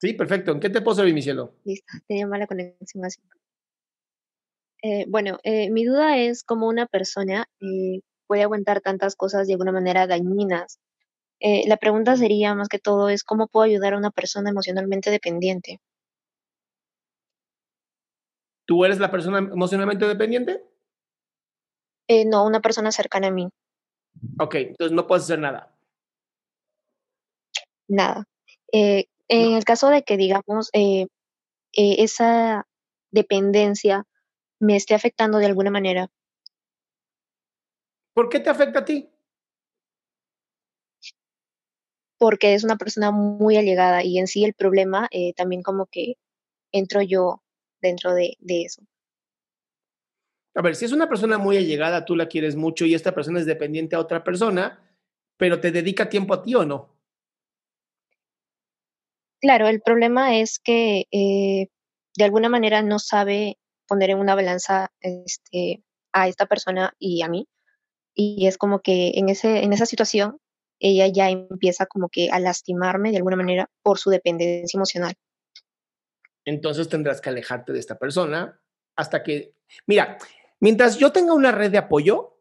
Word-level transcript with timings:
Sí, 0.00 0.14
perfecto. 0.14 0.52
¿En 0.52 0.60
qué 0.60 0.70
te 0.70 0.80
puedo 0.80 0.96
servir, 0.96 1.12
mi 1.12 1.20
cielo? 1.20 1.52
Listo, 1.64 1.92
tenía 2.08 2.26
mala 2.26 2.46
conexión 2.46 3.04
así. 3.04 3.20
Eh, 4.82 5.04
bueno, 5.08 5.38
eh, 5.42 5.70
mi 5.70 5.84
duda 5.84 6.16
es 6.16 6.42
cómo 6.42 6.66
una 6.66 6.86
persona 6.86 7.44
eh, 7.60 8.00
puede 8.26 8.42
aguantar 8.42 8.80
tantas 8.80 9.14
cosas 9.14 9.46
de 9.46 9.52
alguna 9.52 9.72
manera 9.72 10.06
dañinas. 10.06 10.78
La 11.42 11.78
pregunta 11.78 12.16
sería 12.16 12.54
más 12.54 12.68
que 12.68 12.78
todo 12.78 13.08
es 13.08 13.24
cómo 13.24 13.46
puedo 13.48 13.64
ayudar 13.64 13.94
a 13.94 13.98
una 13.98 14.10
persona 14.10 14.50
emocionalmente 14.50 15.10
dependiente. 15.10 15.78
¿Tú 18.66 18.84
eres 18.84 18.98
la 19.00 19.10
persona 19.10 19.38
emocionalmente 19.38 20.06
dependiente? 20.06 20.62
No, 22.26 22.46
una 22.46 22.60
persona 22.60 22.92
cercana 22.92 23.28
a 23.28 23.30
mí, 23.30 23.48
Ok, 24.38 24.54
entonces 24.56 24.92
no 24.94 25.06
puedes 25.06 25.24
hacer 25.24 25.38
nada. 25.38 25.74
nada. 27.88 28.24
Eh, 28.72 29.06
en 29.30 29.54
el 29.54 29.64
caso 29.64 29.88
de 29.88 30.02
que, 30.02 30.16
digamos, 30.16 30.70
eh, 30.72 31.06
eh, 31.72 31.96
esa 31.98 32.66
dependencia 33.12 34.04
me 34.60 34.76
esté 34.76 34.94
afectando 34.94 35.38
de 35.38 35.46
alguna 35.46 35.70
manera, 35.70 36.10
¿Por 38.12 38.28
qué 38.28 38.40
te 38.40 38.50
afecta 38.50 38.80
a 38.80 38.84
ti? 38.84 39.08
porque 42.18 42.52
es 42.52 42.64
una 42.64 42.76
persona 42.76 43.10
muy 43.10 43.56
allegada 43.56 44.04
y 44.04 44.18
en 44.18 44.26
sí 44.26 44.44
el 44.44 44.52
problema 44.52 45.08
eh, 45.10 45.32
también 45.32 45.62
como 45.62 45.86
que 45.86 46.18
entro 46.70 47.00
yo 47.00 47.42
dentro 47.80 48.12
de, 48.12 48.36
de 48.40 48.64
eso. 48.64 48.82
A 50.54 50.60
ver, 50.60 50.76
si 50.76 50.84
es 50.84 50.92
una 50.92 51.08
persona 51.08 51.38
muy 51.38 51.56
allegada, 51.56 52.04
tú 52.04 52.14
la 52.16 52.28
quieres 52.28 52.56
mucho 52.56 52.84
y 52.84 52.92
esta 52.92 53.14
persona 53.14 53.40
es 53.40 53.46
dependiente 53.46 53.96
a 53.96 54.00
otra 54.00 54.22
persona, 54.22 54.86
pero 55.38 55.60
te 55.60 55.70
dedica 55.70 56.10
tiempo 56.10 56.34
a 56.34 56.42
ti 56.42 56.54
o 56.54 56.66
no. 56.66 56.99
Claro, 59.40 59.68
el 59.68 59.80
problema 59.80 60.36
es 60.36 60.58
que 60.58 61.06
eh, 61.10 61.68
de 62.16 62.24
alguna 62.24 62.48
manera 62.48 62.82
no 62.82 62.98
sabe 62.98 63.58
poner 63.86 64.10
en 64.10 64.18
una 64.18 64.34
balanza 64.34 64.92
este, 65.00 65.82
a 66.12 66.28
esta 66.28 66.46
persona 66.46 66.94
y 66.98 67.22
a 67.22 67.28
mí. 67.28 67.48
Y 68.14 68.46
es 68.46 68.58
como 68.58 68.80
que 68.80 69.12
en, 69.14 69.28
ese, 69.28 69.62
en 69.62 69.72
esa 69.72 69.86
situación 69.86 70.38
ella 70.78 71.06
ya 71.06 71.30
empieza 71.30 71.86
como 71.86 72.08
que 72.08 72.30
a 72.30 72.40
lastimarme 72.40 73.10
de 73.10 73.18
alguna 73.18 73.36
manera 73.36 73.70
por 73.82 73.98
su 73.98 74.10
dependencia 74.10 74.76
emocional. 74.76 75.14
Entonces 76.44 76.88
tendrás 76.88 77.20
que 77.20 77.28
alejarte 77.28 77.72
de 77.72 77.78
esta 77.78 77.98
persona 77.98 78.60
hasta 78.96 79.22
que, 79.22 79.54
mira, 79.86 80.18
mientras 80.58 80.98
yo 80.98 81.12
tenga 81.12 81.34
una 81.34 81.52
red 81.52 81.70
de 81.70 81.78
apoyo, 81.78 82.39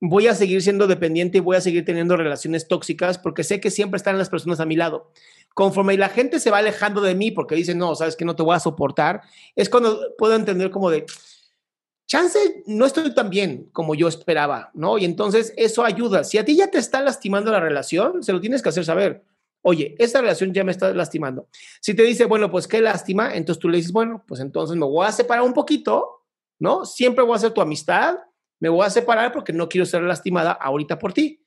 voy 0.00 0.26
a 0.26 0.34
seguir 0.34 0.62
siendo 0.62 0.86
dependiente 0.86 1.38
y 1.38 1.40
voy 1.40 1.56
a 1.56 1.60
seguir 1.60 1.84
teniendo 1.84 2.16
relaciones 2.16 2.68
tóxicas 2.68 3.18
porque 3.18 3.44
sé 3.44 3.60
que 3.60 3.70
siempre 3.70 3.96
están 3.96 4.18
las 4.18 4.28
personas 4.28 4.60
a 4.60 4.66
mi 4.66 4.76
lado. 4.76 5.10
Conforme 5.54 5.96
la 5.96 6.08
gente 6.08 6.38
se 6.38 6.50
va 6.50 6.58
alejando 6.58 7.00
de 7.00 7.14
mí 7.14 7.30
porque 7.30 7.54
dice, 7.54 7.74
no, 7.74 7.94
sabes 7.94 8.16
que 8.16 8.24
no 8.24 8.36
te 8.36 8.42
voy 8.42 8.54
a 8.54 8.60
soportar, 8.60 9.22
es 9.54 9.70
cuando 9.70 9.98
puedo 10.18 10.34
entender 10.34 10.70
como 10.70 10.90
de, 10.90 11.06
chance, 12.06 12.62
no 12.66 12.86
estoy 12.86 13.12
tan 13.14 13.30
bien 13.30 13.68
como 13.72 13.94
yo 13.94 14.08
esperaba, 14.08 14.70
¿no? 14.74 14.98
Y 14.98 15.04
entonces 15.04 15.52
eso 15.56 15.84
ayuda. 15.84 16.24
Si 16.24 16.38
a 16.38 16.44
ti 16.44 16.56
ya 16.56 16.70
te 16.70 16.78
está 16.78 17.00
lastimando 17.00 17.50
la 17.50 17.60
relación, 17.60 18.22
se 18.22 18.32
lo 18.32 18.40
tienes 18.40 18.62
que 18.62 18.68
hacer 18.68 18.84
saber. 18.84 19.24
Oye, 19.62 19.96
esta 19.98 20.20
relación 20.20 20.52
ya 20.52 20.62
me 20.62 20.70
está 20.70 20.94
lastimando. 20.94 21.48
Si 21.80 21.94
te 21.94 22.04
dice, 22.04 22.24
bueno, 22.26 22.50
pues 22.50 22.68
qué 22.68 22.80
lástima, 22.80 23.34
entonces 23.34 23.60
tú 23.60 23.68
le 23.68 23.78
dices, 23.78 23.92
bueno, 23.92 24.24
pues 24.26 24.40
entonces 24.40 24.76
me 24.76 24.86
voy 24.86 25.06
a 25.06 25.12
separar 25.12 25.44
un 25.44 25.52
poquito, 25.52 26.22
¿no? 26.60 26.84
Siempre 26.84 27.24
voy 27.24 27.32
a 27.32 27.36
hacer 27.36 27.50
tu 27.50 27.60
amistad, 27.60 28.16
me 28.60 28.68
voy 28.68 28.86
a 28.86 28.90
separar 28.90 29.32
porque 29.32 29.52
no 29.52 29.68
quiero 29.68 29.86
ser 29.86 30.02
lastimada 30.02 30.52
ahorita 30.52 30.98
por 30.98 31.12
ti. 31.12 31.42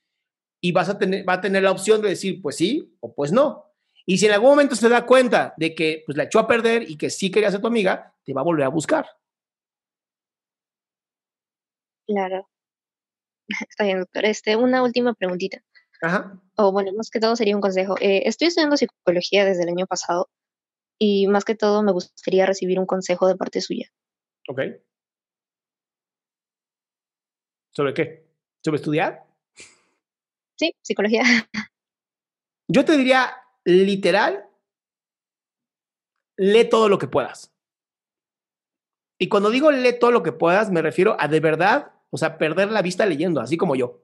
Y 0.61 0.71
vas 0.71 0.89
a 0.89 0.97
tener, 0.97 1.27
va 1.27 1.33
a 1.33 1.41
tener 1.41 1.63
la 1.63 1.71
opción 1.71 2.01
de 2.01 2.09
decir, 2.09 2.41
pues 2.41 2.57
sí 2.57 2.95
o 2.99 3.13
pues 3.13 3.31
no. 3.31 3.65
Y 4.05 4.17
si 4.17 4.25
en 4.25 4.33
algún 4.33 4.49
momento 4.49 4.75
se 4.75 4.89
da 4.89 5.05
cuenta 5.05 5.53
de 5.57 5.75
que 5.75 6.03
pues, 6.05 6.17
la 6.17 6.23
echó 6.23 6.39
a 6.39 6.47
perder 6.47 6.89
y 6.89 6.97
que 6.97 7.09
sí 7.09 7.31
quería 7.31 7.51
ser 7.51 7.61
tu 7.61 7.67
amiga, 7.67 8.15
te 8.23 8.33
va 8.33 8.41
a 8.41 8.43
volver 8.43 8.65
a 8.65 8.69
buscar. 8.69 9.05
Claro. 12.07 12.49
Está 13.69 13.83
bien, 13.83 13.99
doctor. 13.99 14.25
Este, 14.25 14.55
una 14.55 14.83
última 14.83 15.13
preguntita. 15.13 15.61
Ajá. 16.01 16.41
O 16.55 16.71
bueno, 16.71 16.91
más 16.93 17.09
que 17.09 17.19
todo 17.19 17.35
sería 17.35 17.55
un 17.55 17.61
consejo. 17.61 17.95
Eh, 17.99 18.23
estoy 18.25 18.47
estudiando 18.47 18.77
psicología 18.77 19.45
desde 19.45 19.63
el 19.63 19.69
año 19.69 19.85
pasado 19.85 20.29
y 20.97 21.27
más 21.27 21.45
que 21.45 21.55
todo 21.55 21.83
me 21.83 21.91
gustaría 21.91 22.45
recibir 22.45 22.79
un 22.79 22.85
consejo 22.85 23.27
de 23.27 23.35
parte 23.35 23.61
suya. 23.61 23.91
Ok. 24.47 24.61
¿Sobre 27.79 27.93
qué? 27.93 28.25
¿Sobre 28.61 28.75
estudiar? 28.75 29.25
Sí, 30.57 30.75
psicología. 30.81 31.23
Yo 32.67 32.83
te 32.83 32.97
diría, 32.97 33.31
literal, 33.63 34.49
lee 36.35 36.67
todo 36.69 36.89
lo 36.89 36.97
que 36.97 37.07
puedas. 37.07 37.53
Y 39.17 39.29
cuando 39.29 39.49
digo 39.49 39.71
lee 39.71 39.97
todo 39.97 40.11
lo 40.11 40.23
que 40.23 40.33
puedas, 40.33 40.69
me 40.69 40.81
refiero 40.81 41.15
a 41.21 41.29
de 41.29 41.39
verdad, 41.39 41.93
o 42.09 42.17
sea, 42.17 42.37
perder 42.37 42.69
la 42.69 42.81
vista 42.81 43.05
leyendo, 43.05 43.39
así 43.39 43.55
como 43.55 43.77
yo. 43.77 44.01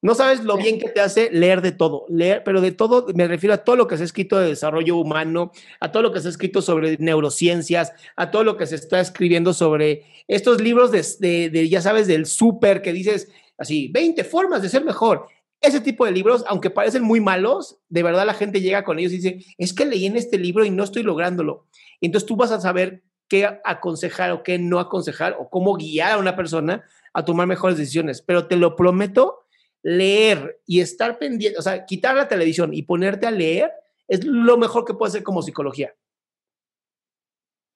No 0.00 0.14
sabes 0.14 0.44
lo 0.44 0.56
bien 0.56 0.78
que 0.78 0.88
te 0.88 1.00
hace 1.00 1.28
leer 1.32 1.60
de 1.60 1.72
todo, 1.72 2.06
leer, 2.08 2.42
pero 2.44 2.60
de 2.60 2.70
todo 2.70 3.06
me 3.14 3.26
refiero 3.26 3.54
a 3.54 3.64
todo 3.64 3.74
lo 3.74 3.88
que 3.88 3.96
se 3.96 4.04
ha 4.04 4.06
escrito 4.06 4.38
de 4.38 4.48
desarrollo 4.48 4.96
humano, 4.96 5.50
a 5.80 5.90
todo 5.90 6.04
lo 6.04 6.12
que 6.12 6.20
se 6.20 6.28
ha 6.28 6.30
escrito 6.30 6.62
sobre 6.62 6.96
neurociencias, 6.98 7.92
a 8.14 8.30
todo 8.30 8.44
lo 8.44 8.56
que 8.56 8.66
se 8.66 8.76
está 8.76 9.00
escribiendo 9.00 9.52
sobre 9.52 10.04
estos 10.28 10.60
libros 10.60 10.92
de, 10.92 11.04
de, 11.18 11.50
de 11.50 11.68
ya 11.68 11.80
sabes, 11.80 12.06
del 12.06 12.26
súper 12.26 12.80
que 12.80 12.92
dices 12.92 13.28
así, 13.58 13.88
20 13.88 14.22
formas 14.24 14.62
de 14.62 14.68
ser 14.68 14.84
mejor. 14.84 15.26
Ese 15.60 15.80
tipo 15.80 16.04
de 16.04 16.12
libros, 16.12 16.44
aunque 16.46 16.70
parecen 16.70 17.02
muy 17.02 17.20
malos, 17.20 17.78
de 17.88 18.04
verdad 18.04 18.24
la 18.24 18.34
gente 18.34 18.60
llega 18.60 18.84
con 18.84 19.00
ellos 19.00 19.12
y 19.12 19.16
dice, 19.16 19.44
es 19.58 19.72
que 19.72 19.84
leí 19.84 20.06
en 20.06 20.16
este 20.16 20.38
libro 20.38 20.64
y 20.64 20.70
no 20.70 20.84
estoy 20.84 21.02
lográndolo. 21.02 21.66
Entonces 22.00 22.26
tú 22.26 22.36
vas 22.36 22.52
a 22.52 22.60
saber 22.60 23.02
qué 23.26 23.58
aconsejar 23.64 24.30
o 24.30 24.44
qué 24.44 24.58
no 24.58 24.78
aconsejar 24.78 25.36
o 25.38 25.50
cómo 25.50 25.74
guiar 25.74 26.12
a 26.12 26.18
una 26.18 26.36
persona 26.36 26.84
a 27.12 27.24
tomar 27.24 27.48
mejores 27.48 27.76
decisiones. 27.76 28.22
Pero 28.22 28.46
te 28.46 28.56
lo 28.56 28.76
prometo, 28.76 29.47
leer 29.82 30.60
y 30.66 30.80
estar 30.80 31.18
pendiente, 31.18 31.58
o 31.58 31.62
sea, 31.62 31.86
quitar 31.86 32.16
la 32.16 32.28
televisión 32.28 32.74
y 32.74 32.82
ponerte 32.82 33.26
a 33.26 33.30
leer 33.30 33.72
es 34.06 34.24
lo 34.24 34.56
mejor 34.56 34.84
que 34.84 34.94
puede 34.94 35.10
hacer 35.10 35.22
como 35.22 35.42
psicología. 35.42 35.94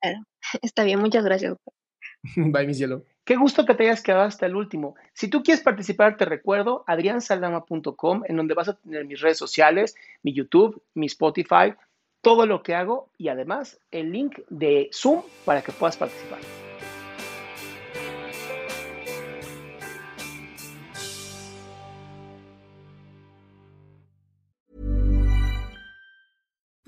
Está 0.62 0.84
bien, 0.84 0.98
muchas 0.98 1.24
gracias. 1.24 1.56
Bye, 2.36 2.66
mi 2.66 2.74
cielo. 2.74 3.04
Qué 3.24 3.36
gusto 3.36 3.64
que 3.64 3.74
te 3.74 3.84
hayas 3.84 4.02
quedado 4.02 4.24
hasta 4.24 4.46
el 4.46 4.56
último. 4.56 4.96
Si 5.12 5.28
tú 5.28 5.42
quieres 5.42 5.62
participar, 5.62 6.16
te 6.16 6.24
recuerdo 6.24 6.84
adriansaldama.com, 6.86 8.22
en 8.26 8.36
donde 8.36 8.54
vas 8.54 8.68
a 8.68 8.74
tener 8.74 9.04
mis 9.04 9.20
redes 9.20 9.38
sociales, 9.38 9.94
mi 10.22 10.32
YouTube, 10.32 10.82
mi 10.94 11.06
Spotify, 11.06 11.74
todo 12.20 12.46
lo 12.46 12.62
que 12.62 12.74
hago 12.74 13.10
y 13.18 13.28
además 13.28 13.78
el 13.90 14.12
link 14.12 14.40
de 14.48 14.90
Zoom 14.92 15.22
para 15.44 15.62
que 15.62 15.72
puedas 15.72 15.96
participar. 15.96 16.40